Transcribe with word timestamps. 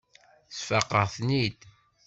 Sfaqeɣ-ten-id. 0.55 1.59